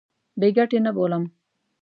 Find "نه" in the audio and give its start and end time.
0.85-0.91